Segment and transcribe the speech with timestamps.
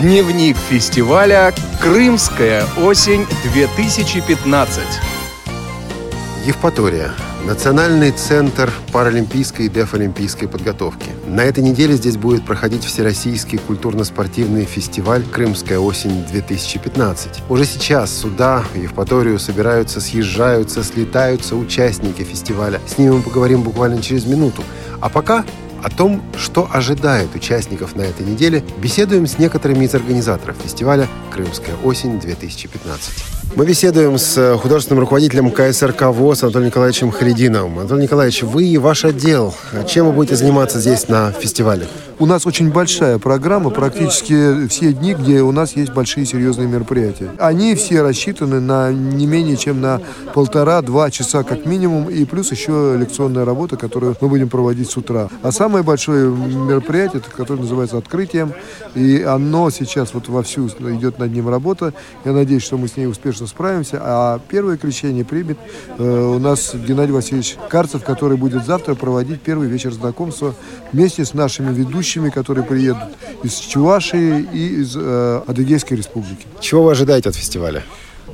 [0.00, 1.52] Дневник фестиваля
[1.82, 4.68] «Крымская осень-2015».
[6.46, 7.10] Евпатория.
[7.44, 11.10] Национальный центр паралимпийской и дефолимпийской подготовки.
[11.26, 17.42] На этой неделе здесь будет проходить Всероссийский культурно-спортивный фестиваль «Крымская осень-2015».
[17.48, 22.80] Уже сейчас сюда, в Евпаторию, собираются, съезжаются, слетаются участники фестиваля.
[22.86, 24.62] С ними мы поговорим буквально через минуту.
[25.00, 25.44] А пока
[25.82, 31.76] о том, что ожидает участников на этой неделе, беседуем с некоторыми из организаторов фестиваля «Крымская
[31.84, 33.37] осень-2015».
[33.56, 37.80] Мы беседуем с художественным руководителем КСРК ВОЗ Анатолием Николаевичем Харидиновым.
[37.80, 39.54] Анатолий Николаевич, вы и ваш отдел,
[39.88, 41.88] чем вы будете заниматься здесь на фестивале?
[42.20, 47.30] У нас очень большая программа, практически все дни, где у нас есть большие серьезные мероприятия.
[47.38, 50.00] Они все рассчитаны на не менее чем на
[50.34, 55.28] полтора-два часа как минимум, и плюс еще лекционная работа, которую мы будем проводить с утра.
[55.42, 58.52] А самое большое мероприятие, которое называется «Открытием»,
[58.94, 61.94] и оно сейчас вот вовсю идет над ним работа.
[62.24, 63.98] Я надеюсь, что мы с ней успешно справимся.
[64.00, 65.58] А первое крещение примет
[65.98, 70.54] э, у нас Геннадий Васильевич Карцев, который будет завтра проводить первый вечер знакомства
[70.92, 73.02] вместе с нашими ведущими которые приедут
[73.42, 76.46] из Чувашии и из э, Адыгейской республики.
[76.60, 77.82] Чего вы ожидаете от фестиваля?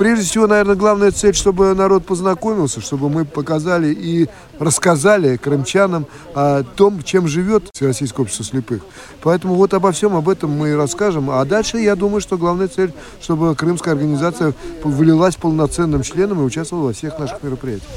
[0.00, 6.62] Прежде всего, наверное, главная цель, чтобы народ познакомился, чтобы мы показали и рассказали крымчанам о
[6.62, 8.80] том, чем живет Всероссийское общество слепых.
[9.22, 11.28] Поэтому вот обо всем об этом мы и расскажем.
[11.30, 16.86] А дальше, я думаю, что главная цель, чтобы крымская организация вылилась полноценным членом и участвовала
[16.86, 17.90] во всех наших мероприятиях.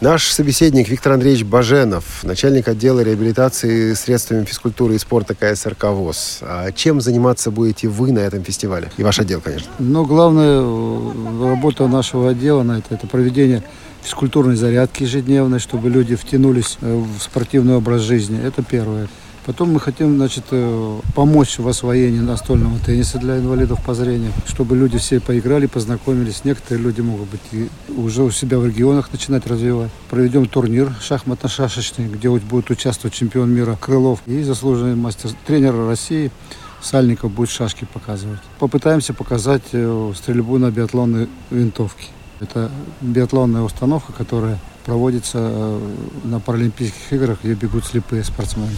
[0.00, 6.40] Наш собеседник Виктор Андреевич Баженов, начальник отдела реабилитации средствами физкультуры и спорта КСРК ВОЗ.
[6.42, 8.90] А чем заниматься будете вы на этом фестивале?
[8.96, 9.70] И ваш отдел, конечно.
[9.78, 13.62] Ну, главная э, работа нашего отдела на это, это проведение
[14.02, 18.44] физкультурной зарядки ежедневной, чтобы люди втянулись э, в спортивный образ жизни.
[18.44, 19.08] Это первое.
[19.46, 24.74] Потом мы хотим, значит, э, помочь в освоении настольного тенниса для инвалидов по зрению, чтобы
[24.74, 26.44] люди все поиграли, познакомились.
[26.44, 29.90] Некоторые люди могут быть и уже у себя в регионах начинать развивать.
[30.08, 36.30] Проведем турнир шахматно-шашечный, где будет участвовать чемпион мира Крылов и заслуженный мастер, тренер России
[36.80, 38.40] Сальников будет шашки показывать.
[38.58, 42.06] Попытаемся показать э, стрельбу на биатлонной винтовке.
[42.40, 45.94] Это биатлонная установка, которая проводится э,
[46.24, 48.72] на Паралимпийских играх, где бегут слепые спортсмены.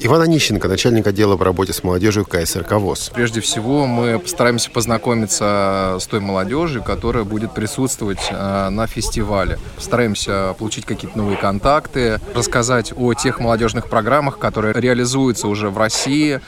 [0.00, 3.12] Иван Онищенко, начальник отдела по работе с молодежью КСРК ВОЗ.
[3.14, 9.58] Прежде всего, мы постараемся познакомиться с той молодежью, которая будет присутствовать э, на фестивале.
[9.76, 16.40] Постараемся получить какие-то новые контакты, рассказать о тех молодежных программах, которые реализуются уже в России,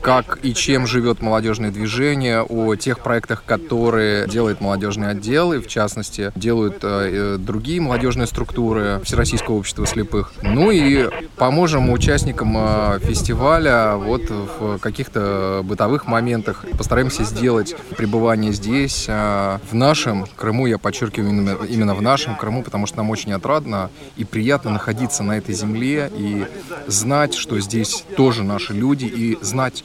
[0.00, 5.66] как и чем живет молодежное движение, о тех проектах, которые делает молодежный отдел, и в
[5.66, 10.32] частности делают э, другие молодежные структуры Всероссийского общества слепых.
[10.42, 16.64] Ну и поможем участникам э, фестиваля вот в каких-то бытовых моментах.
[16.76, 21.30] Постараемся сделать пребывание здесь, э, в нашем Крыму, я подчеркиваю
[21.68, 26.10] именно в нашем Крыму, потому что нам очень отрадно и приятно находиться на этой земле
[26.16, 26.46] и
[26.86, 29.84] знать, что здесь тоже наши люди, и знать,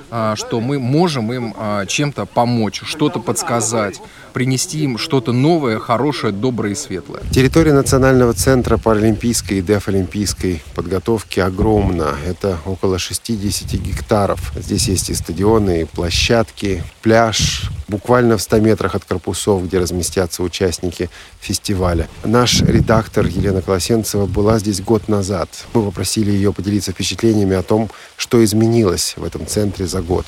[0.35, 4.01] что мы можем им а, чем-то помочь, что-то подсказать,
[4.33, 7.21] принести им что-то новое, хорошее, доброе и светлое.
[7.31, 12.15] Территория Национального центра паралимпийской и дефолимпийской подготовки огромна.
[12.25, 14.51] Это около 60 гектаров.
[14.55, 20.43] Здесь есть и стадионы, и площадки, пляж, буквально в 100 метрах от корпусов, где разместятся
[20.43, 22.07] участники фестиваля.
[22.23, 25.49] Наш редактор Елена Колосенцева была здесь год назад.
[25.73, 30.25] Мы попросили ее поделиться впечатлениями о том, что изменилось в этом центре за год.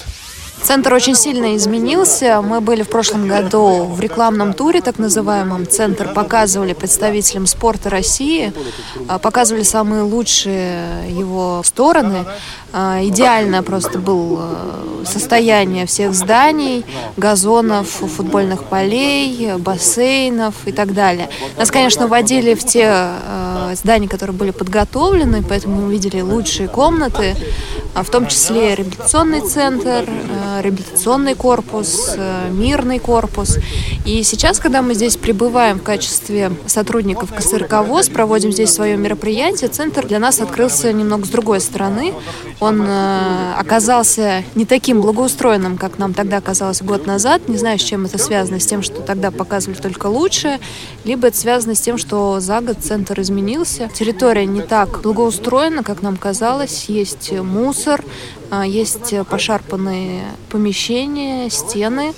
[0.63, 2.41] Центр очень сильно изменился.
[2.41, 5.67] Мы были в прошлом году в рекламном туре, так называемом.
[5.67, 8.53] Центр показывали представителям спорта России,
[9.09, 12.25] а, показывали самые лучшие его стороны.
[12.71, 14.55] А, идеально просто было
[15.05, 16.85] состояние всех зданий,
[17.17, 21.29] газонов, футбольных полей, бассейнов и так далее.
[21.57, 27.35] Нас, конечно, водили в те а, здания, которые были подготовлены, поэтому мы увидели лучшие комнаты,
[27.93, 30.05] в том числе реабилитационный центр,
[30.61, 33.57] реабилитационный корпус, э, мирный корпус.
[34.05, 39.69] И сейчас, когда мы здесь прибываем в качестве сотрудников КСРК ВОЗ, проводим здесь свое мероприятие,
[39.69, 42.13] центр для нас открылся немного с другой стороны.
[42.59, 47.47] Он э, оказался не таким благоустроенным, как нам тогда казалось год назад.
[47.47, 50.59] Не знаю, с чем это связано, с тем, что тогда показывали только лучшее,
[51.05, 53.89] либо это связано с тем, что за год центр изменился.
[53.93, 56.85] Территория не так благоустроена, как нам казалось.
[56.87, 58.03] Есть мусор,
[58.49, 62.13] а, есть пошарпанные помещения, стены.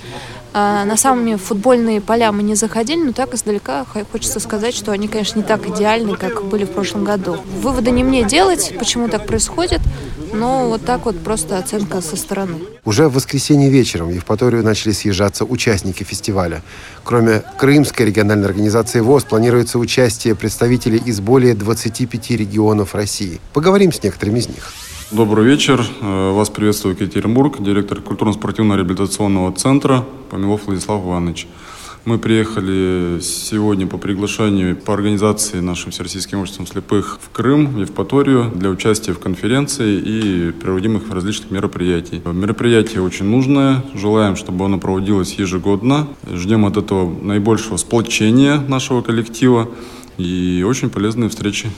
[0.58, 5.06] А, на самые футбольные поля мы не заходили, но так издалека хочется сказать, что они,
[5.06, 7.36] конечно, не так идеальны, как были в прошлом году.
[7.60, 9.82] Выводы не мне делать, почему так происходит.
[10.32, 12.58] но вот так вот просто оценка со стороны.
[12.86, 16.62] Уже в воскресенье вечером в Евпаторию начали съезжаться участники фестиваля.
[17.04, 23.40] Кроме Крымской региональной организации ВОЗ, планируется участие представителей из более 25 регионов России.
[23.52, 24.72] Поговорим с некоторыми из них.
[25.12, 25.86] Добрый вечер.
[26.00, 31.46] Э, вас приветствует Екатеринбург, директор культурно-спортивного реабилитационного центра Помилов Владислав Иванович.
[32.04, 38.50] Мы приехали сегодня по приглашению по организации нашим Всероссийским обществом слепых в Крым, в Евпаторию,
[38.52, 42.20] для участия в конференции и проводимых различных мероприятий.
[42.24, 43.84] Мероприятие очень нужное.
[43.94, 46.08] Желаем, чтобы оно проводилось ежегодно.
[46.32, 49.70] Ждем от этого наибольшего сплочения нашего коллектива
[50.18, 51.70] и очень полезные встречи.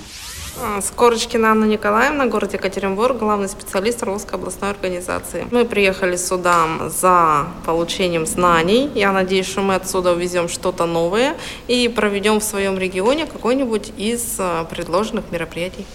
[0.60, 5.46] А, Скорочкина Анна Николаевна, город Екатеринбург, главный специалист Орловской областной организации.
[5.52, 8.90] Мы приехали сюда за получением знаний.
[8.94, 11.36] Я надеюсь, что мы отсюда увезем что-то новое
[11.68, 15.86] и проведем в своем регионе какой-нибудь из а, предложенных мероприятий.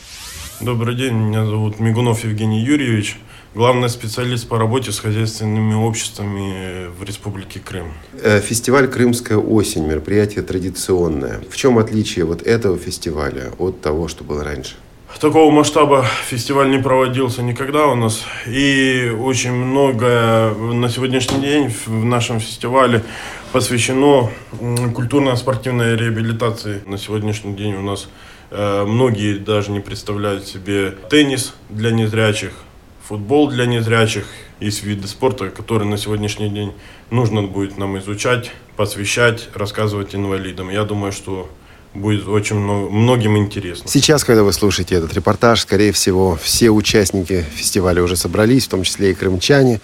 [0.62, 3.18] Добрый день, меня зовут Мигунов Евгений Юрьевич
[3.56, 7.94] главный специалист по работе с хозяйственными обществами в Республике Крым.
[8.22, 11.42] Э, фестиваль «Крымская осень»– мероприятие традиционное.
[11.50, 14.76] В чем отличие вот этого фестиваля от того, что было раньше?
[15.20, 18.26] Такого масштаба фестиваль не проводился никогда у нас.
[18.48, 23.04] И очень много на сегодняшний день в нашем фестивале
[23.52, 24.32] посвящено
[24.94, 26.82] культурно-спортивной реабилитации.
[26.88, 28.10] На сегодняшний день у нас
[28.50, 32.52] э, многие даже не представляют себе теннис для незрячих,
[33.08, 34.26] футбол для незрячих.
[34.60, 36.74] Есть виды спорта, которые на сегодняшний день
[37.10, 40.70] нужно будет нам изучать, посвящать, рассказывать инвалидам.
[40.70, 41.50] Я думаю, что
[41.94, 43.90] будет очень много, многим интересно.
[43.90, 48.84] Сейчас, когда вы слушаете этот репортаж, скорее всего, все участники фестиваля уже собрались, в том
[48.84, 49.80] числе и крымчане.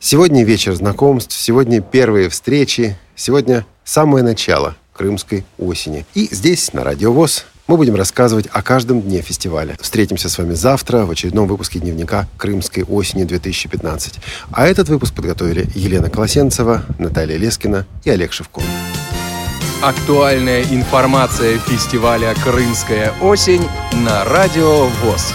[0.00, 6.04] Сегодня вечер знакомств, сегодня первые встречи, сегодня самое начало крымской осени.
[6.14, 9.78] И здесь, на Радио ВОЗ, мы будем рассказывать о каждом дне фестиваля.
[9.80, 14.16] Встретимся с вами завтра в очередном выпуске дневника «Крымской осени 2015».
[14.50, 18.60] А этот выпуск подготовили Елена Колосенцева, Наталья Лескина и Олег Шевко.
[19.80, 23.66] Актуальная информация фестиваля «Крымская осень»
[24.04, 25.32] на Радио ВОЗ.